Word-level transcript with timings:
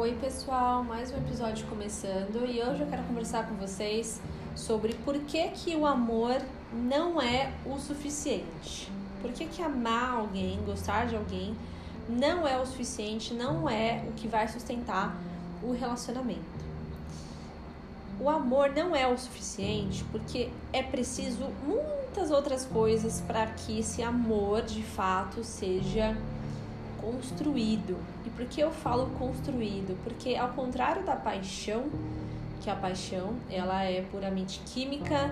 Oi, 0.00 0.16
pessoal, 0.18 0.82
mais 0.82 1.12
um 1.12 1.18
episódio 1.18 1.66
começando 1.66 2.46
e 2.46 2.62
hoje 2.62 2.80
eu 2.80 2.86
quero 2.86 3.02
conversar 3.02 3.46
com 3.46 3.54
vocês 3.56 4.18
sobre 4.56 4.94
por 4.94 5.18
que, 5.24 5.48
que 5.48 5.76
o 5.76 5.84
amor 5.84 6.40
não 6.72 7.20
é 7.20 7.52
o 7.66 7.78
suficiente. 7.78 8.90
Por 9.20 9.30
que, 9.30 9.44
que 9.44 9.60
amar 9.60 10.14
alguém, 10.14 10.58
gostar 10.64 11.06
de 11.06 11.16
alguém, 11.16 11.54
não 12.08 12.48
é 12.48 12.56
o 12.58 12.64
suficiente, 12.64 13.34
não 13.34 13.68
é 13.68 14.02
o 14.08 14.12
que 14.12 14.26
vai 14.26 14.48
sustentar 14.48 15.14
o 15.62 15.72
relacionamento. 15.72 16.64
O 18.18 18.30
amor 18.30 18.70
não 18.70 18.96
é 18.96 19.06
o 19.06 19.18
suficiente 19.18 20.02
porque 20.04 20.48
é 20.72 20.82
preciso 20.82 21.44
muitas 21.66 22.30
outras 22.30 22.64
coisas 22.64 23.20
para 23.20 23.44
que 23.48 23.80
esse 23.80 24.02
amor 24.02 24.62
de 24.62 24.82
fato 24.82 25.44
seja 25.44 26.16
construído. 27.00 27.96
E 28.26 28.30
por 28.30 28.46
que 28.46 28.60
eu 28.60 28.70
falo 28.70 29.06
construído? 29.18 29.96
Porque 30.04 30.36
ao 30.36 30.50
contrário 30.50 31.04
da 31.04 31.16
paixão, 31.16 31.90
que 32.60 32.70
a 32.70 32.76
paixão 32.76 33.34
ela 33.50 33.82
é 33.84 34.02
puramente 34.02 34.60
química, 34.66 35.30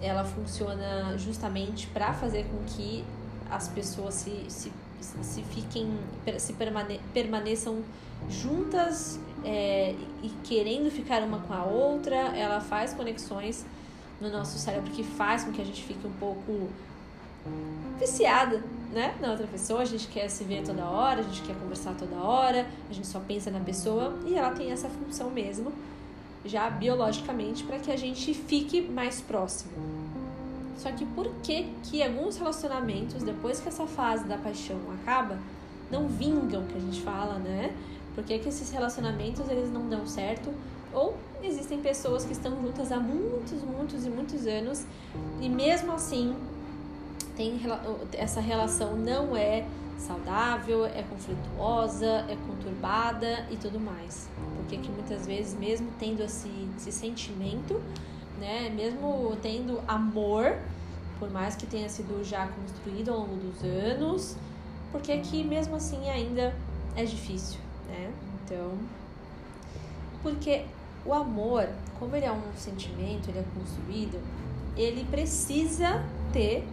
ela 0.00 0.24
funciona 0.24 1.16
justamente 1.18 1.86
para 1.88 2.12
fazer 2.12 2.44
com 2.44 2.58
que 2.64 3.04
as 3.50 3.68
pessoas 3.68 4.14
se, 4.14 4.44
se, 4.48 4.72
se 5.00 5.42
fiquem, 5.42 5.98
se 6.38 6.52
permane, 6.52 7.00
permaneçam 7.12 7.82
juntas 8.28 9.18
é, 9.44 9.94
e 10.22 10.28
querendo 10.44 10.90
ficar 10.90 11.22
uma 11.22 11.38
com 11.40 11.52
a 11.54 11.64
outra, 11.64 12.16
ela 12.16 12.60
faz 12.60 12.92
conexões 12.92 13.64
no 14.20 14.30
nosso 14.30 14.58
cérebro 14.58 14.90
que 14.90 15.04
faz 15.04 15.44
com 15.44 15.52
que 15.52 15.60
a 15.60 15.64
gente 15.64 15.82
fique 15.82 16.06
um 16.06 16.12
pouco 16.12 16.68
viciada, 17.98 18.62
né, 18.92 19.14
na 19.20 19.30
outra 19.30 19.46
pessoa. 19.46 19.82
A 19.82 19.84
gente 19.84 20.08
quer 20.08 20.28
se 20.28 20.44
ver 20.44 20.62
toda 20.64 20.84
hora, 20.84 21.20
a 21.20 21.22
gente 21.22 21.42
quer 21.42 21.54
conversar 21.56 21.94
toda 21.94 22.16
hora, 22.16 22.66
a 22.88 22.92
gente 22.92 23.06
só 23.06 23.20
pensa 23.20 23.50
na 23.50 23.60
pessoa 23.60 24.18
e 24.26 24.34
ela 24.34 24.50
tem 24.50 24.70
essa 24.70 24.88
função 24.88 25.30
mesmo, 25.30 25.72
já 26.44 26.68
biologicamente, 26.70 27.64
para 27.64 27.78
que 27.78 27.90
a 27.90 27.96
gente 27.96 28.32
fique 28.34 28.80
mais 28.80 29.20
próximo. 29.20 29.72
Só 30.78 30.92
que 30.92 31.04
por 31.04 31.28
que 31.42 31.72
que 31.84 32.02
alguns 32.02 32.36
relacionamentos, 32.36 33.22
depois 33.22 33.60
que 33.60 33.68
essa 33.68 33.86
fase 33.86 34.24
da 34.24 34.38
paixão 34.38 34.78
acaba, 35.02 35.38
não 35.90 36.06
vingam, 36.06 36.64
que 36.66 36.76
a 36.76 36.80
gente 36.80 37.00
fala, 37.00 37.34
né? 37.38 37.74
Por 38.14 38.24
que, 38.24 38.38
que 38.38 38.48
esses 38.48 38.70
relacionamentos 38.70 39.48
eles 39.48 39.72
não 39.72 39.88
dão 39.88 40.06
certo? 40.06 40.52
Ou 40.92 41.16
existem 41.42 41.80
pessoas 41.80 42.24
que 42.24 42.32
estão 42.32 42.60
juntas 42.62 42.90
há 42.90 42.98
muitos, 42.98 43.62
muitos 43.62 44.04
e 44.04 44.10
muitos 44.10 44.46
anos 44.46 44.84
e 45.40 45.48
mesmo 45.48 45.92
assim 45.92 46.34
tem, 47.38 47.60
essa 48.14 48.40
relação 48.40 48.96
não 48.96 49.36
é 49.36 49.64
saudável, 49.96 50.84
é 50.84 51.04
conflituosa, 51.04 52.24
é 52.28 52.36
conturbada 52.48 53.46
e 53.48 53.56
tudo 53.56 53.78
mais. 53.78 54.28
Porque 54.56 54.76
que 54.76 54.90
muitas 54.90 55.24
vezes, 55.24 55.56
mesmo 55.56 55.88
tendo 56.00 56.20
esse, 56.24 56.50
esse 56.76 56.90
sentimento, 56.90 57.80
né, 58.40 58.68
mesmo 58.74 59.36
tendo 59.40 59.80
amor, 59.86 60.58
por 61.20 61.30
mais 61.30 61.54
que 61.54 61.64
tenha 61.64 61.88
sido 61.88 62.24
já 62.24 62.48
construído 62.48 63.10
ao 63.10 63.20
longo 63.20 63.36
dos 63.36 63.62
anos, 63.62 64.36
porque 64.90 65.16
que 65.18 65.44
mesmo 65.44 65.76
assim 65.76 66.10
ainda 66.10 66.54
é 66.96 67.04
difícil, 67.04 67.60
né? 67.88 68.12
Então, 68.44 68.72
porque 70.22 70.64
o 71.06 71.14
amor, 71.14 71.68
como 72.00 72.16
ele 72.16 72.26
é 72.26 72.32
um 72.32 72.42
sentimento, 72.56 73.28
ele 73.28 73.38
é 73.38 73.44
construído, 73.56 74.20
ele 74.76 75.04
precisa 75.04 76.04
ter 76.32 76.66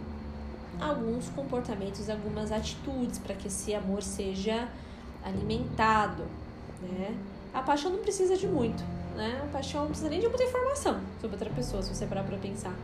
alguns 0.80 1.28
comportamentos, 1.30 2.08
algumas 2.10 2.52
atitudes 2.52 3.18
para 3.18 3.34
que 3.34 3.48
esse 3.48 3.74
amor 3.74 4.02
seja 4.02 4.68
alimentado, 5.24 6.24
né? 6.82 7.16
A 7.52 7.62
paixão 7.62 7.90
não 7.90 7.98
precisa 7.98 8.36
de 8.36 8.46
muito, 8.46 8.84
né? 9.16 9.40
A 9.42 9.46
paixão 9.48 9.82
não 9.82 9.88
precisa 9.88 10.10
nem 10.10 10.20
de 10.20 10.28
muita 10.28 10.44
informação 10.44 11.00
sobre 11.20 11.36
outra 11.36 11.50
pessoa, 11.50 11.82
se 11.82 11.94
você 11.94 12.06
parar 12.06 12.22
para 12.22 12.36
pensar. 12.36 12.74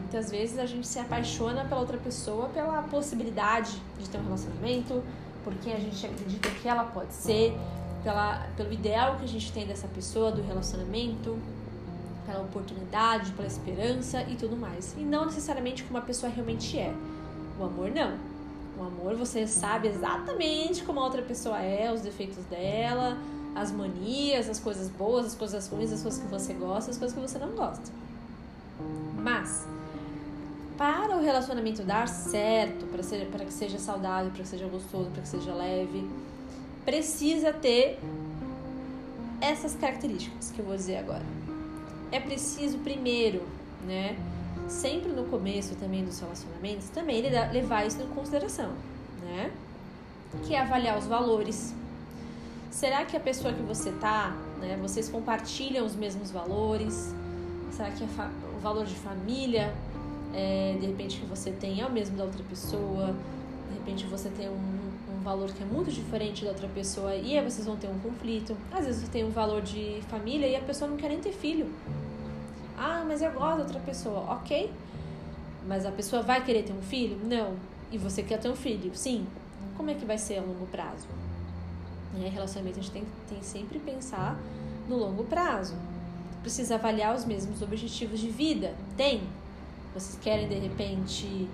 Muitas 0.00 0.30
vezes 0.30 0.58
a 0.58 0.64
gente 0.64 0.86
se 0.86 0.98
apaixona 0.98 1.64
pela 1.66 1.80
outra 1.80 1.98
pessoa 1.98 2.48
pela 2.48 2.82
possibilidade 2.84 3.80
de 3.98 4.08
ter 4.08 4.16
um 4.18 4.24
relacionamento, 4.24 5.02
porque 5.44 5.70
a 5.70 5.78
gente 5.78 6.06
acredita 6.06 6.48
que 6.48 6.66
ela 6.66 6.84
pode 6.84 7.12
ser, 7.12 7.54
pela, 8.02 8.46
pelo 8.56 8.72
ideal 8.72 9.16
que 9.16 9.24
a 9.24 9.28
gente 9.28 9.52
tem 9.52 9.66
dessa 9.66 9.86
pessoa, 9.88 10.32
do 10.32 10.42
relacionamento, 10.42 11.38
pela 12.26 12.40
oportunidade, 12.40 13.32
pela 13.32 13.48
esperança 13.48 14.22
e 14.22 14.36
tudo 14.36 14.56
mais. 14.56 14.94
E 14.96 15.00
não 15.00 15.26
necessariamente 15.26 15.82
como 15.84 15.98
a 15.98 16.02
pessoa 16.02 16.30
realmente 16.30 16.78
é. 16.78 16.94
O 17.58 17.64
amor 17.64 17.90
não. 17.90 18.16
O 18.78 18.82
amor 18.82 19.16
você 19.16 19.46
sabe 19.46 19.88
exatamente 19.88 20.84
como 20.84 21.00
a 21.00 21.04
outra 21.04 21.22
pessoa 21.22 21.60
é, 21.60 21.92
os 21.92 22.00
defeitos 22.00 22.44
dela, 22.44 23.18
as 23.54 23.72
manias, 23.72 24.48
as 24.48 24.60
coisas 24.60 24.88
boas, 24.88 25.26
as 25.26 25.34
coisas 25.34 25.66
ruins, 25.68 25.92
as 25.92 26.02
coisas 26.02 26.20
que 26.22 26.28
você 26.28 26.52
gosta, 26.52 26.90
as 26.90 26.98
coisas 26.98 27.14
que 27.16 27.20
você 27.20 27.38
não 27.38 27.50
gosta. 27.50 27.90
Mas 29.16 29.66
para 30.76 31.16
o 31.16 31.20
relacionamento 31.20 31.82
dar 31.82 32.06
certo, 32.06 32.86
para, 32.86 33.02
ser, 33.02 33.26
para 33.26 33.44
que 33.44 33.52
seja 33.52 33.78
saudável, 33.78 34.30
para 34.30 34.42
que 34.42 34.48
seja 34.48 34.68
gostoso, 34.68 35.10
para 35.10 35.22
que 35.22 35.28
seja 35.28 35.52
leve, 35.52 36.08
precisa 36.84 37.52
ter 37.52 37.98
essas 39.40 39.74
características 39.74 40.52
que 40.52 40.60
eu 40.60 40.64
vou 40.64 40.76
dizer 40.76 40.98
agora. 40.98 41.24
É 42.12 42.20
preciso 42.20 42.78
primeiro, 42.78 43.42
né, 43.84 44.16
sempre 44.68 45.12
no 45.12 45.24
começo 45.24 45.74
também 45.76 46.04
dos 46.04 46.20
relacionamentos, 46.20 46.88
também 46.90 47.22
levar 47.52 47.86
isso 47.86 48.00
em 48.02 48.06
consideração, 48.08 48.70
né? 49.22 49.50
Que 50.44 50.54
é 50.54 50.60
avaliar 50.60 50.98
os 50.98 51.06
valores. 51.06 51.74
Será 52.70 53.04
que 53.04 53.16
a 53.16 53.20
pessoa 53.20 53.52
que 53.52 53.62
você 53.62 53.90
tá, 53.92 54.36
né, 54.60 54.78
vocês 54.80 55.08
compartilham 55.08 55.84
os 55.86 55.96
mesmos 55.96 56.30
valores? 56.30 57.14
Será 57.72 57.90
que 57.90 58.04
o 58.04 58.60
valor 58.60 58.84
de 58.84 58.94
família, 58.94 59.74
é, 60.34 60.76
de 60.78 60.86
repente, 60.86 61.18
que 61.18 61.26
você 61.26 61.50
tem 61.50 61.80
é 61.80 61.86
o 61.86 61.90
mesmo 61.90 62.16
da 62.16 62.24
outra 62.24 62.42
pessoa? 62.44 63.14
De 63.70 63.78
repente, 63.78 64.04
você 64.06 64.28
tem 64.28 64.48
um, 64.48 65.14
um 65.16 65.22
valor 65.22 65.50
que 65.50 65.62
é 65.62 65.66
muito 65.66 65.90
diferente 65.90 66.44
da 66.44 66.50
outra 66.50 66.68
pessoa 66.68 67.14
e 67.14 67.38
aí 67.38 67.44
vocês 67.44 67.66
vão 67.66 67.76
ter 67.76 67.88
um 67.88 67.98
conflito. 68.00 68.56
Às 68.70 68.84
vezes, 68.84 69.02
você 69.02 69.10
tem 69.10 69.24
um 69.24 69.30
valor 69.30 69.62
de 69.62 70.02
família 70.08 70.46
e 70.46 70.54
a 70.54 70.60
pessoa 70.60 70.90
não 70.90 70.96
quer 70.96 71.08
nem 71.08 71.18
ter 71.18 71.32
filho. 71.32 71.66
Mas 73.18 73.22
eu 73.22 73.32
gosto 73.32 73.56
da 73.56 73.62
outra 73.64 73.80
pessoa. 73.80 74.20
Ok. 74.30 74.72
Mas 75.66 75.84
a 75.84 75.90
pessoa 75.90 76.22
vai 76.22 76.44
querer 76.44 76.62
ter 76.62 76.72
um 76.72 76.80
filho? 76.80 77.18
Não. 77.24 77.56
E 77.90 77.98
você 77.98 78.22
quer 78.22 78.38
ter 78.38 78.48
um 78.48 78.54
filho? 78.54 78.94
Sim. 78.94 79.26
Como 79.76 79.90
é 79.90 79.94
que 79.94 80.04
vai 80.04 80.16
ser 80.16 80.38
a 80.38 80.40
longo 80.40 80.66
prazo? 80.66 81.08
Em 82.16 82.28
relacionamento, 82.28 82.78
a 82.78 82.82
gente 82.82 82.92
tem, 82.92 83.04
tem 83.28 83.42
sempre 83.42 83.80
pensar 83.80 84.38
no 84.88 84.96
longo 84.96 85.24
prazo. 85.24 85.74
Precisa 86.42 86.76
avaliar 86.76 87.12
os 87.12 87.24
mesmos 87.24 87.60
objetivos 87.60 88.20
de 88.20 88.30
vida? 88.30 88.72
Tem. 88.96 89.24
Vocês 89.94 90.16
querem, 90.22 90.46
de 90.46 90.54
repente, 90.54 91.48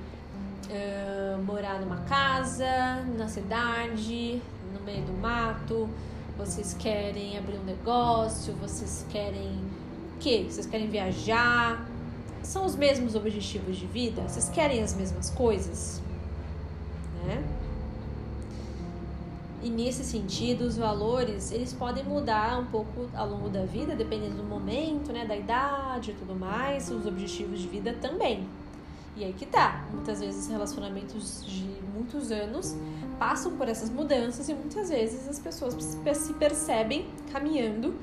uh, 0.68 1.42
morar 1.44 1.80
numa 1.80 2.02
casa, 2.02 3.02
na 3.16 3.26
cidade, 3.26 4.42
no 4.74 4.84
meio 4.84 5.02
do 5.06 5.14
mato? 5.14 5.88
Vocês 6.36 6.74
querem 6.74 7.38
abrir 7.38 7.56
um 7.56 7.64
negócio? 7.64 8.52
Vocês 8.56 9.06
querem 9.08 9.64
quê? 10.24 10.46
Vocês 10.48 10.66
querem 10.66 10.88
viajar? 10.88 11.86
São 12.42 12.64
os 12.64 12.74
mesmos 12.74 13.14
objetivos 13.14 13.76
de 13.76 13.86
vida? 13.86 14.22
Vocês 14.22 14.48
querem 14.48 14.82
as 14.82 14.94
mesmas 14.94 15.28
coisas? 15.28 16.00
Né? 17.26 17.44
E 19.62 19.68
nesse 19.68 20.02
sentido, 20.02 20.62
os 20.62 20.78
valores, 20.78 21.52
eles 21.52 21.74
podem 21.74 22.04
mudar 22.04 22.58
um 22.58 22.66
pouco 22.66 23.08
ao 23.14 23.28
longo 23.28 23.50
da 23.50 23.64
vida, 23.64 23.94
dependendo 23.94 24.36
do 24.36 24.44
momento, 24.44 25.12
né, 25.12 25.26
da 25.26 25.36
idade 25.36 26.10
e 26.10 26.14
tudo 26.14 26.34
mais, 26.34 26.90
os 26.90 27.06
objetivos 27.06 27.60
de 27.60 27.68
vida 27.68 27.94
também. 28.00 28.46
E 29.16 29.24
aí 29.24 29.32
que 29.32 29.46
tá. 29.46 29.86
Muitas 29.92 30.20
vezes 30.20 30.48
relacionamentos 30.48 31.44
de 31.46 31.68
muitos 31.94 32.30
anos 32.30 32.74
passam 33.18 33.56
por 33.56 33.68
essas 33.68 33.90
mudanças 33.90 34.48
e 34.48 34.54
muitas 34.54 34.88
vezes 34.88 35.28
as 35.28 35.38
pessoas 35.38 35.74
se 35.74 36.32
percebem 36.34 37.06
caminhando 37.30 37.94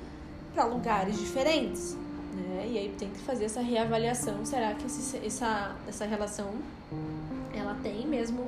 para 0.53 0.65
lugares 0.65 1.19
diferentes 1.19 1.97
né? 2.33 2.67
E 2.71 2.77
aí 2.77 2.95
tem 2.97 3.09
que 3.09 3.19
fazer 3.19 3.45
essa 3.45 3.61
reavaliação. 3.61 4.45
Será 4.45 4.73
que 4.73 4.85
esse, 4.85 5.17
essa, 5.17 5.75
essa 5.87 6.05
relação 6.05 6.51
ela 7.53 7.77
tem 7.81 8.07
mesmo 8.07 8.47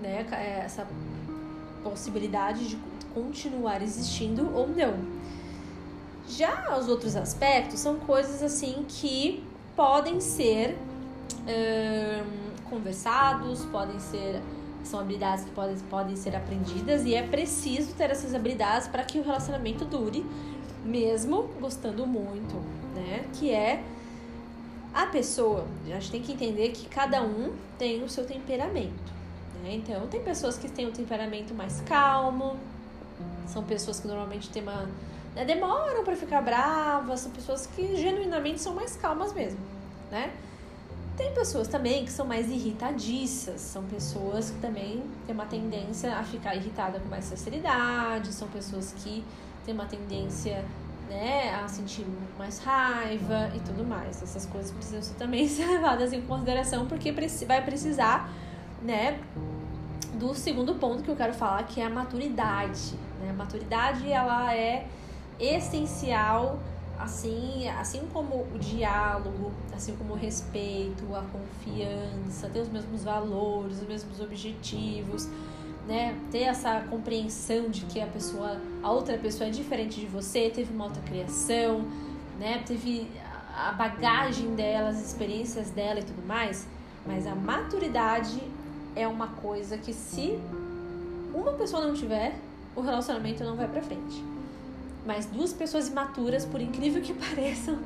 né, 0.00 0.26
é, 0.32 0.62
essa 0.64 0.86
possibilidade 1.82 2.68
de 2.68 2.78
continuar 3.14 3.82
existindo 3.82 4.54
ou 4.54 4.68
não? 4.68 5.22
Já 6.28 6.76
os 6.78 6.88
outros 6.88 7.16
aspectos 7.16 7.80
são 7.80 7.96
coisas 7.96 8.42
assim 8.42 8.84
que 8.88 9.44
podem 9.76 10.20
ser 10.20 10.76
hum, 11.46 12.52
conversados, 12.70 13.64
podem 13.66 13.98
ser 13.98 14.40
são 14.84 15.00
habilidades 15.00 15.44
que 15.44 15.50
podem, 15.50 15.76
podem 15.88 16.16
ser 16.16 16.34
aprendidas 16.34 17.04
e 17.04 17.14
é 17.14 17.22
preciso 17.22 17.94
ter 17.94 18.10
essas 18.10 18.34
habilidades 18.34 18.88
para 18.88 19.04
que 19.04 19.18
o 19.18 19.22
relacionamento 19.22 19.84
dure, 19.84 20.24
mesmo 20.84 21.48
gostando 21.60 22.06
muito 22.06 22.82
né? 22.94 23.24
Que 23.34 23.50
é 23.50 23.82
a 24.94 25.06
pessoa. 25.06 25.66
A 25.86 26.00
gente 26.00 26.10
tem 26.10 26.22
que 26.22 26.32
entender 26.32 26.70
que 26.70 26.88
cada 26.88 27.22
um 27.22 27.52
tem 27.78 28.02
o 28.02 28.08
seu 28.08 28.26
temperamento. 28.26 29.12
Né? 29.62 29.74
Então, 29.74 30.06
tem 30.08 30.22
pessoas 30.22 30.56
que 30.56 30.68
têm 30.68 30.86
um 30.86 30.92
temperamento 30.92 31.54
mais 31.54 31.80
calmo, 31.82 32.56
São 33.46 33.64
pessoas 33.64 34.00
que 34.00 34.06
normalmente 34.06 34.50
têm 34.50 34.62
uma. 34.62 34.88
Né, 35.34 35.46
demoram 35.46 36.04
para 36.04 36.14
ficar 36.14 36.42
bravas, 36.42 37.20
são 37.20 37.30
pessoas 37.30 37.66
que 37.66 37.96
genuinamente 37.96 38.60
são 38.60 38.74
mais 38.74 38.96
calmas 38.96 39.32
mesmo, 39.32 39.58
né? 40.10 40.30
Tem 41.16 41.32
pessoas 41.32 41.68
também 41.68 42.04
que 42.04 42.12
são 42.12 42.26
mais 42.26 42.50
irritadiças, 42.50 43.60
são 43.60 43.82
pessoas 43.84 44.50
que 44.50 44.58
também 44.58 45.02
têm 45.26 45.34
uma 45.34 45.46
tendência 45.46 46.14
a 46.16 46.22
ficar 46.22 46.54
irritada 46.54 47.00
com 47.00 47.08
mais 47.08 47.30
facilidade, 47.30 48.30
são 48.30 48.46
pessoas 48.48 48.92
que 48.92 49.24
têm 49.64 49.74
uma 49.74 49.86
tendência 49.86 50.64
né, 51.08 51.54
a 51.54 51.68
sentir 51.68 52.06
mais 52.38 52.58
raiva 52.58 53.50
e 53.54 53.60
tudo 53.60 53.84
mais. 53.84 54.22
Essas 54.22 54.46
coisas 54.46 54.70
precisam 54.70 55.02
ser 55.02 55.14
também 55.14 55.48
ser 55.48 55.66
levadas 55.70 56.12
em 56.12 56.22
consideração 56.22 56.86
porque 56.86 57.12
vai 57.46 57.62
precisar, 57.62 58.30
né, 58.82 59.20
do 60.14 60.34
segundo 60.34 60.74
ponto 60.74 61.02
que 61.02 61.10
eu 61.10 61.16
quero 61.16 61.34
falar, 61.34 61.64
que 61.64 61.80
é 61.80 61.86
a 61.86 61.90
maturidade. 61.90 62.94
Né? 63.20 63.30
A 63.30 63.34
maturidade 63.34 64.10
ela 64.10 64.54
é 64.54 64.86
essencial, 65.38 66.58
assim, 66.98 67.68
assim 67.68 68.06
como 68.12 68.46
o 68.54 68.58
diálogo, 68.58 69.52
assim 69.74 69.96
como 69.96 70.14
o 70.14 70.16
respeito, 70.16 71.04
a 71.14 71.22
confiança, 71.22 72.48
ter 72.48 72.60
os 72.60 72.68
mesmos 72.68 73.02
valores, 73.02 73.80
os 73.80 73.88
mesmos 73.88 74.20
objetivos 74.20 75.28
né, 75.86 76.16
ter 76.30 76.42
essa 76.42 76.80
compreensão 76.88 77.68
de 77.68 77.84
que 77.86 78.00
a 78.00 78.06
pessoa, 78.06 78.60
a 78.82 78.90
outra 78.90 79.18
pessoa 79.18 79.48
é 79.48 79.50
diferente 79.50 80.00
de 80.00 80.06
você, 80.06 80.50
teve 80.50 80.72
uma 80.72 80.84
outra 80.84 81.02
criação, 81.02 81.84
né, 82.38 82.62
teve 82.66 83.08
a 83.54 83.72
bagagem 83.72 84.54
dela, 84.54 84.88
as 84.88 85.04
experiências 85.04 85.70
dela 85.70 86.00
e 86.00 86.02
tudo 86.02 86.26
mais, 86.26 86.66
mas 87.06 87.26
a 87.26 87.34
maturidade 87.34 88.40
é 88.94 89.06
uma 89.06 89.28
coisa 89.28 89.76
que 89.76 89.92
se 89.92 90.38
uma 91.34 91.52
pessoa 91.52 91.84
não 91.84 91.94
tiver, 91.94 92.34
o 92.76 92.80
relacionamento 92.80 93.42
não 93.42 93.56
vai 93.56 93.68
para 93.68 93.82
frente. 93.82 94.24
Mas 95.04 95.26
duas 95.26 95.52
pessoas 95.52 95.88
imaturas, 95.88 96.44
por 96.44 96.60
incrível 96.60 97.02
que 97.02 97.12
pareçam, 97.14 97.78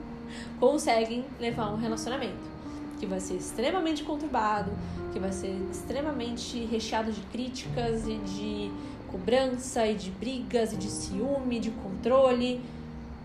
conseguem 0.61 1.25
levar 1.41 1.73
um 1.73 1.77
relacionamento 1.77 2.56
que 2.99 3.07
vai 3.07 3.21
ser 3.21 3.35
extremamente 3.35 4.03
conturbado, 4.03 4.71
que 5.13 5.19
vai 5.19 5.33
ser 5.33 5.57
extremamente 5.71 6.65
recheado 6.67 7.13
de 7.13 7.21
críticas 7.33 8.07
e 8.07 8.17
de 8.17 8.73
cobrança 9.11 9.87
e 9.87 9.95
de 9.95 10.11
brigas 10.11 10.73
e 10.73 10.77
de 10.77 10.89
ciúme, 10.89 11.61
de 11.61 11.71
controle, 11.71 12.61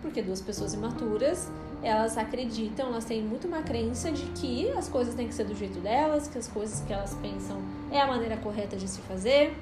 porque 0.00 0.22
duas 0.22 0.40
pessoas 0.40 0.74
imaturas 0.74 1.50
elas 1.82 2.16
acreditam, 2.16 2.86
elas 2.86 3.04
têm 3.04 3.22
muito 3.22 3.48
uma 3.48 3.62
crença 3.62 4.10
de 4.10 4.22
que 4.40 4.70
as 4.70 4.88
coisas 4.88 5.14
têm 5.14 5.26
que 5.26 5.34
ser 5.34 5.44
do 5.44 5.54
jeito 5.54 5.80
delas, 5.80 6.28
que 6.28 6.38
as 6.38 6.46
coisas 6.46 6.80
que 6.80 6.92
elas 6.92 7.14
pensam 7.14 7.60
é 7.90 8.00
a 8.00 8.06
maneira 8.06 8.36
correta 8.36 8.76
de 8.76 8.86
se 8.86 9.00
fazer. 9.00 9.56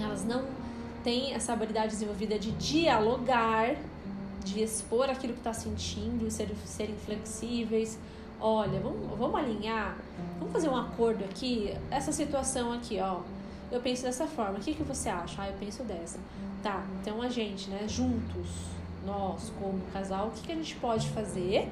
Elas 0.00 0.24
não 0.24 0.44
têm 1.02 1.34
essa 1.34 1.52
habilidade 1.52 1.88
desenvolvida 1.88 2.38
de 2.38 2.50
dialogar, 2.52 3.76
de 4.42 4.62
expor 4.62 5.10
aquilo 5.10 5.34
que 5.34 5.40
está 5.40 5.52
sentindo, 5.52 6.30
ser, 6.30 6.48
serem 6.64 6.94
flexíveis, 6.96 7.98
olha, 8.40 8.80
vamos, 8.80 9.18
vamos 9.18 9.40
alinhar, 9.40 9.96
vamos 10.38 10.52
fazer 10.52 10.68
um 10.68 10.76
acordo 10.76 11.24
aqui, 11.24 11.74
essa 11.90 12.12
situação 12.12 12.72
aqui, 12.72 12.98
ó. 13.00 13.20
Eu 13.70 13.80
penso 13.80 14.02
dessa 14.02 14.26
forma, 14.26 14.58
o 14.58 14.60
que, 14.60 14.74
que 14.74 14.82
você 14.82 15.08
acha? 15.08 15.42
Ah, 15.42 15.48
eu 15.48 15.54
penso 15.58 15.82
dessa. 15.82 16.18
Tá, 16.62 16.84
então 17.00 17.20
a 17.20 17.28
gente, 17.28 17.68
né, 17.70 17.86
juntos, 17.88 18.48
nós 19.04 19.52
como 19.60 19.80
casal, 19.92 20.28
o 20.28 20.30
que, 20.30 20.42
que 20.42 20.52
a 20.52 20.54
gente 20.54 20.76
pode 20.76 21.08
fazer 21.10 21.68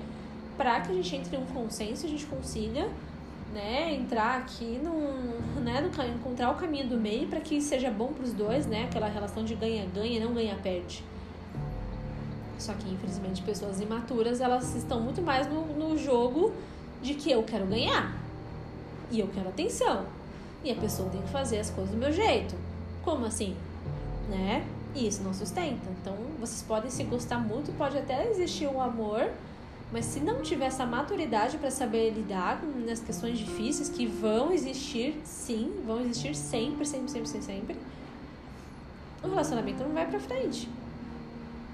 para 0.57 0.81
que 0.81 0.93
a 0.93 0.95
gente 0.95 1.17
entre 1.17 1.37
em 1.37 1.41
um 1.41 1.47
consenso 1.47 2.05
e 2.05 2.07
a 2.07 2.11
gente 2.11 2.27
consiga 2.27 2.89
né, 3.53 3.95
entrar 3.95 4.39
aqui 4.39 4.81
num, 4.83 5.61
né, 5.61 5.81
no, 5.81 5.89
encontrar 6.15 6.51
o 6.51 6.55
caminho 6.55 6.89
do 6.89 6.97
meio 6.97 7.29
para 7.29 7.41
que 7.41 7.61
seja 7.61 7.91
bom 7.91 8.09
para 8.09 8.25
os 8.25 8.33
dois, 8.33 8.67
né, 8.67 8.85
aquela 8.85 9.09
relação 9.09 9.45
de 9.45 9.55
ganha-ganha, 9.55 10.25
não 10.25 10.35
ganha-perde. 10.35 11.05
Só 12.63 12.73
que, 12.75 12.89
infelizmente, 12.89 13.43
pessoas 13.43 13.81
imaturas, 13.81 14.41
elas 14.41 14.73
estão 14.77 15.01
muito 15.01 15.21
mais 15.21 15.49
no, 15.49 15.67
no 15.67 15.99
jogo 15.99 16.53
de 17.03 17.15
que 17.15 17.29
eu 17.29 17.43
quero 17.43 17.67
ganhar. 17.67 18.17
E 19.11 19.19
eu 19.19 19.27
quero 19.27 19.49
atenção. 19.49 20.07
E 20.63 20.71
a 20.71 20.77
pessoa 20.77 21.11
tem 21.11 21.21
que 21.21 21.29
fazer 21.29 21.59
as 21.59 21.71
coisas 21.71 21.93
do 21.93 21.99
meu 21.99 22.13
jeito. 22.13 22.55
Como 23.03 23.27
assim? 23.27 23.57
Né? 24.31 24.65
E 24.95 25.09
isso 25.09 25.25
não 25.25 25.35
sustenta. 25.35 25.91
Então, 26.01 26.17
vocês 26.39 26.63
podem 26.63 26.89
se 26.89 27.03
gostar 27.03 27.39
muito, 27.39 27.77
pode 27.77 27.99
até 27.99 28.31
existir 28.31 28.69
um 28.69 28.81
amor, 28.81 29.29
mas 29.91 30.05
se 30.05 30.21
não 30.21 30.41
tiver 30.41 30.67
essa 30.67 30.87
maturidade 30.87 31.59
para 31.59 31.71
saber 31.71 32.11
lidar 32.11 32.61
com 32.61 32.89
as 32.89 33.01
questões 33.01 33.39
difíceis 33.39 33.89
que 33.89 34.07
vão 34.07 34.53
existir, 34.53 35.21
sim, 35.25 35.83
vão 35.85 36.01
existir 36.01 36.37
sempre, 36.37 36.87
sempre, 36.87 37.11
sempre, 37.11 37.29
sempre, 37.29 37.45
sempre, 37.45 37.77
o 39.21 39.29
relacionamento 39.29 39.83
não 39.83 39.93
vai 39.93 40.07
para 40.07 40.21
frente. 40.21 40.69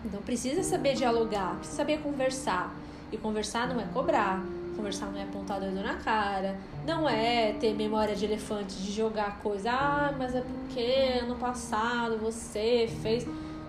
Então 0.08 0.22
precisa 0.22 0.62
saber 0.62 0.94
dialogar, 0.94 1.56
precisa 1.56 1.76
saber 1.76 2.00
conversar. 2.00 2.74
E 3.12 3.18
conversar 3.18 3.68
não 3.68 3.78
é 3.78 3.84
cobrar, 3.92 4.42
conversar 4.74 5.06
não 5.06 5.18
é 5.18 5.24
apontar 5.24 5.60
dedo 5.60 5.82
na 5.82 5.94
cara, 5.96 6.58
não 6.86 7.06
é 7.06 7.52
ter 7.52 7.74
memória 7.74 8.16
de 8.16 8.24
elefante, 8.24 8.74
de 8.76 8.90
jogar 8.90 9.38
coisa, 9.40 9.70
ah, 9.70 10.14
mas 10.18 10.34
é 10.34 10.40
porque 10.40 11.20
ano 11.22 11.34
passado 11.36 12.16
você 12.18 12.88
fez. 13.02 13.26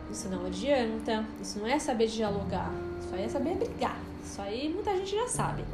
Isso 0.10 0.30
não 0.30 0.46
adianta, 0.46 1.26
isso 1.42 1.60
não 1.60 1.68
é 1.68 1.78
saber 1.78 2.08
dialogar, 2.08 2.72
isso 3.02 3.14
aí 3.14 3.24
é 3.24 3.30
saber 3.30 3.56
brigar. 3.56 4.00
Isso 4.24 4.42
aí 4.42 4.70
muita 4.74 4.96
gente 4.96 5.14
já 5.14 5.28
sabe. 5.28 5.66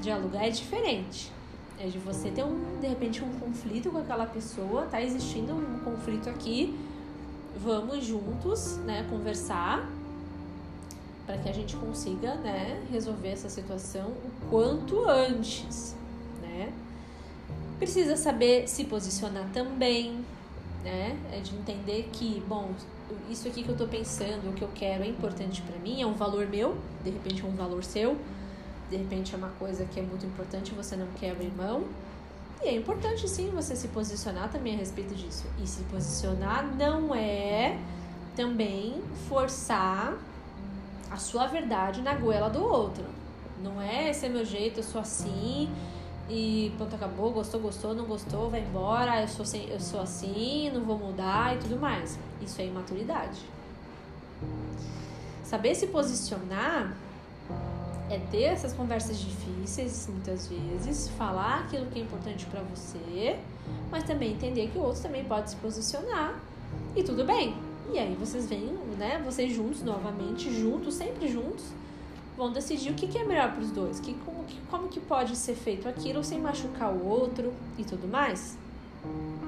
Dialogar 0.00 0.46
é 0.46 0.50
diferente. 0.50 1.30
É 1.78 1.86
de 1.86 1.98
você 1.98 2.30
ter 2.30 2.44
um, 2.44 2.80
de 2.80 2.88
repente, 2.88 3.22
um 3.22 3.30
conflito 3.38 3.90
com 3.90 3.98
aquela 3.98 4.26
pessoa, 4.26 4.86
tá 4.86 5.00
existindo 5.00 5.52
um 5.52 5.78
conflito 5.84 6.28
aqui, 6.28 6.76
vamos 7.62 8.04
juntos, 8.04 8.78
né, 8.78 9.06
conversar 9.08 9.88
para 11.28 11.36
que 11.36 11.46
a 11.46 11.52
gente 11.52 11.76
consiga, 11.76 12.36
né, 12.36 12.82
resolver 12.90 13.28
essa 13.28 13.50
situação 13.50 14.06
o 14.06 14.48
quanto 14.48 15.06
antes, 15.06 15.94
né? 16.40 16.72
Precisa 17.78 18.16
saber 18.16 18.66
se 18.66 18.84
posicionar 18.84 19.46
também, 19.52 20.24
né? 20.82 21.18
É 21.30 21.40
de 21.40 21.54
entender 21.54 22.08
que, 22.10 22.42
bom, 22.48 22.70
isso 23.28 23.46
aqui 23.46 23.62
que 23.62 23.68
eu 23.68 23.76
tô 23.76 23.86
pensando, 23.86 24.48
o 24.48 24.54
que 24.54 24.62
eu 24.62 24.70
quero 24.74 25.04
é 25.04 25.06
importante 25.06 25.60
para 25.60 25.78
mim, 25.78 26.00
é 26.00 26.06
um 26.06 26.14
valor 26.14 26.46
meu, 26.46 26.78
de 27.04 27.10
repente 27.10 27.44
é 27.44 27.46
um 27.46 27.54
valor 27.54 27.84
seu, 27.84 28.16
de 28.88 28.96
repente 28.96 29.34
é 29.34 29.36
uma 29.36 29.50
coisa 29.58 29.84
que 29.84 30.00
é 30.00 30.02
muito 30.02 30.24
importante, 30.24 30.72
você 30.72 30.96
não 30.96 31.08
quer 31.20 31.32
abrir 31.32 31.52
mão. 31.54 31.84
E 32.62 32.68
é 32.68 32.74
importante 32.74 33.28
sim 33.28 33.50
você 33.50 33.76
se 33.76 33.88
posicionar 33.88 34.50
também 34.50 34.76
a 34.76 34.78
respeito 34.78 35.14
disso. 35.14 35.44
E 35.62 35.66
se 35.66 35.82
posicionar 35.84 36.66
não 36.74 37.14
é 37.14 37.78
também 38.34 39.02
forçar 39.28 40.16
a 41.10 41.16
sua 41.16 41.46
verdade 41.46 42.02
na 42.02 42.14
goela 42.14 42.48
do 42.48 42.62
outro. 42.62 43.04
Não 43.62 43.80
é 43.80 44.10
esse 44.10 44.26
é 44.26 44.28
meu 44.28 44.44
jeito, 44.44 44.80
eu 44.80 44.84
sou 44.84 45.00
assim 45.00 45.68
e 46.28 46.72
pronto, 46.76 46.94
acabou, 46.94 47.32
gostou, 47.32 47.60
gostou, 47.60 47.94
não 47.94 48.04
gostou, 48.04 48.50
vai 48.50 48.60
embora, 48.60 49.22
eu 49.22 49.28
sou, 49.28 49.46
sem, 49.46 49.68
eu 49.68 49.80
sou 49.80 50.00
assim, 50.00 50.70
não 50.70 50.82
vou 50.82 50.98
mudar 50.98 51.56
e 51.56 51.58
tudo 51.58 51.78
mais. 51.78 52.18
Isso 52.40 52.60
é 52.60 52.66
imaturidade. 52.66 53.40
Saber 55.42 55.74
se 55.74 55.86
posicionar 55.86 56.94
é 58.10 58.18
ter 58.30 58.42
essas 58.42 58.72
conversas 58.72 59.18
difíceis 59.18 60.06
muitas 60.10 60.48
vezes, 60.48 61.08
falar 61.16 61.60
aquilo 61.60 61.86
que 61.86 61.98
é 61.98 62.02
importante 62.02 62.44
para 62.46 62.60
você, 62.60 63.38
mas 63.90 64.04
também 64.04 64.32
entender 64.32 64.68
que 64.68 64.78
o 64.78 64.82
outro 64.82 65.02
também 65.02 65.24
pode 65.24 65.50
se 65.50 65.56
posicionar 65.56 66.38
e 66.94 67.02
tudo 67.02 67.24
bem. 67.24 67.67
E 67.92 67.98
aí 67.98 68.14
vocês 68.14 68.46
vêm, 68.46 68.72
né, 68.98 69.20
vocês 69.24 69.52
juntos 69.54 69.82
novamente, 69.82 70.52
juntos, 70.52 70.94
sempre 70.94 71.28
juntos, 71.28 71.64
vão 72.36 72.52
decidir 72.52 72.90
o 72.90 72.94
que, 72.94 73.08
que 73.08 73.18
é 73.18 73.24
melhor 73.24 73.52
para 73.52 73.62
os 73.62 73.70
dois, 73.70 73.98
que 73.98 74.14
como, 74.14 74.44
que 74.44 74.60
como 74.70 74.88
que 74.88 75.00
pode 75.00 75.34
ser 75.36 75.54
feito 75.54 75.88
aquilo 75.88 76.22
sem 76.22 76.40
machucar 76.40 76.92
o 76.92 77.06
outro 77.06 77.52
e 77.78 77.84
tudo 77.84 78.06
mais. 78.06 78.56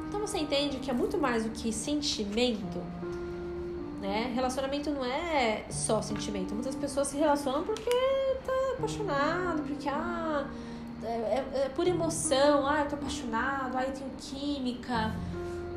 Então 0.08 0.20
você 0.20 0.38
entende 0.38 0.78
que 0.78 0.90
é 0.90 0.94
muito 0.94 1.18
mais 1.18 1.44
do 1.44 1.50
que 1.50 1.72
sentimento 1.72 2.80
né? 4.00 4.32
Relacionamento 4.34 4.90
não 4.90 5.04
é 5.04 5.64
só 5.70 6.00
sentimento. 6.00 6.54
Muitas 6.54 6.74
pessoas 6.74 7.08
se 7.08 7.16
relacionam 7.16 7.62
porque 7.62 7.90
tá 8.44 8.74
apaixonado, 8.76 9.62
porque 9.62 9.88
ah, 9.88 10.46
é, 11.02 11.06
é, 11.06 11.44
é 11.54 11.68
por 11.68 11.86
emoção, 11.86 12.66
ah, 12.66 12.80
eu 12.80 12.88
tô 12.88 12.96
apaixonado, 12.96 13.76
ah, 13.76 13.84
eu 13.84 13.92
tenho 13.92 14.10
química, 14.18 15.14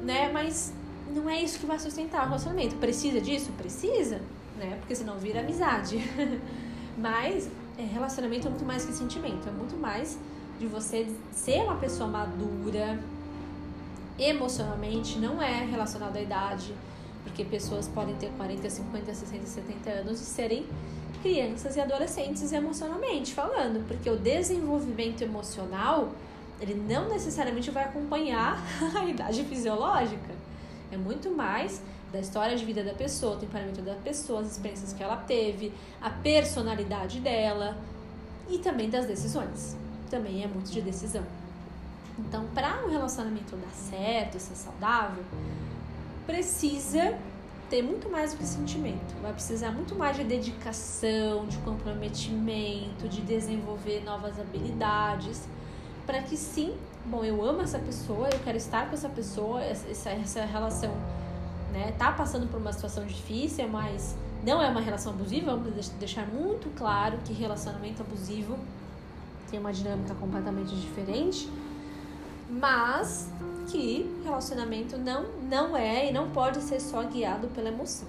né? 0.03 0.31
Mas 0.31 0.73
não 1.13 1.29
é 1.29 1.41
isso 1.41 1.59
que 1.59 1.65
vai 1.65 1.79
sustentar 1.79 2.21
o 2.21 2.25
relacionamento. 2.25 2.75
Precisa 2.75 3.19
disso? 3.19 3.51
Precisa, 3.53 4.21
né? 4.57 4.77
Porque 4.79 4.95
senão 4.95 5.17
vira 5.17 5.39
amizade. 5.39 5.97
Mas 6.97 7.49
é, 7.77 7.83
relacionamento 7.83 8.47
é 8.47 8.49
muito 8.49 8.65
mais 8.65 8.85
que 8.85 8.93
sentimento, 8.93 9.47
é 9.47 9.51
muito 9.51 9.75
mais 9.75 10.17
de 10.59 10.67
você 10.67 11.07
ser 11.31 11.63
uma 11.63 11.75
pessoa 11.75 12.07
madura 12.07 12.99
emocionalmente, 14.19 15.17
não 15.17 15.41
é 15.41 15.65
relacionado 15.65 16.15
à 16.15 16.21
idade 16.21 16.73
porque 17.23 17.43
pessoas 17.43 17.87
podem 17.87 18.15
ter 18.15 18.29
40, 18.37 18.69
50, 18.69 19.13
60, 19.13 19.45
70 19.45 19.89
anos 19.89 20.21
e 20.21 20.25
serem 20.25 20.65
crianças 21.21 21.75
e 21.75 21.81
adolescentes 21.81 22.51
emocionalmente 22.51 23.33
falando, 23.33 23.85
porque 23.87 24.09
o 24.09 24.17
desenvolvimento 24.17 25.21
emocional 25.21 26.11
ele 26.59 26.75
não 26.75 27.09
necessariamente 27.09 27.71
vai 27.71 27.85
acompanhar 27.85 28.61
a 28.95 29.05
idade 29.05 29.43
fisiológica. 29.45 30.42
É 30.93 30.97
muito 30.97 31.31
mais 31.31 31.81
da 32.11 32.19
história 32.19 32.55
de 32.55 32.63
vida 32.63 32.83
da 32.83 32.93
pessoa, 32.93 33.35
o 33.35 33.39
temperamento 33.39 33.81
da 33.81 33.95
pessoa, 33.95 34.41
as 34.41 34.51
experiências 34.51 34.93
que 34.93 35.01
ela 35.01 35.17
teve, 35.17 35.73
a 35.99 36.11
personalidade 36.11 37.19
dela 37.19 37.75
e 38.47 38.59
também 38.59 38.89
das 38.89 39.07
decisões. 39.07 39.75
Também 40.11 40.43
é 40.43 40.47
muito 40.47 40.69
de 40.69 40.81
decisão. 40.81 41.23
Então, 42.19 42.45
para 42.53 42.85
um 42.85 42.89
relacionamento 42.91 43.55
dar 43.55 43.71
certo, 43.71 44.39
ser 44.39 44.55
saudável, 44.55 45.23
precisa 46.27 47.17
ter 47.71 47.81
muito 47.81 48.07
mais 48.07 48.33
do 48.33 48.37
que 48.37 48.45
sentimento. 48.45 49.19
Vai 49.19 49.33
precisar 49.33 49.71
muito 49.71 49.95
mais 49.95 50.15
de 50.15 50.23
dedicação, 50.23 51.47
de 51.47 51.57
comprometimento, 51.59 53.09
de 53.09 53.21
desenvolver 53.21 54.03
novas 54.03 54.39
habilidades, 54.39 55.47
para 56.05 56.21
que 56.21 56.37
sim, 56.37 56.75
bom, 57.05 57.23
eu 57.23 57.43
amo 57.43 57.61
essa 57.61 57.79
pessoa, 57.79 58.29
eu 58.29 58.39
quero 58.39 58.57
estar 58.57 58.87
com 58.87 58.93
essa 58.93 59.09
pessoa, 59.09 59.63
essa, 59.63 60.09
essa 60.09 60.45
relação, 60.45 60.91
né, 61.71 61.93
tá 61.97 62.11
passando 62.11 62.47
por 62.47 62.59
uma 62.59 62.71
situação 62.71 63.05
difícil, 63.05 63.67
mas 63.67 64.15
não 64.45 64.61
é 64.61 64.67
uma 64.67 64.81
relação 64.81 65.13
abusiva, 65.13 65.55
vamos 65.55 65.89
deixar 65.89 66.27
muito 66.27 66.69
claro 66.75 67.17
que 67.25 67.33
relacionamento 67.33 68.01
abusivo 68.01 68.57
tem 69.49 69.59
uma 69.59 69.71
dinâmica 69.71 70.15
completamente 70.15 70.75
diferente, 70.75 71.49
mas 72.49 73.29
que 73.67 74.09
relacionamento 74.23 74.97
não, 74.97 75.25
não 75.49 75.77
é 75.77 76.09
e 76.09 76.13
não 76.13 76.29
pode 76.31 76.61
ser 76.61 76.79
só 76.79 77.03
guiado 77.03 77.47
pela 77.49 77.69
emoção. 77.69 78.07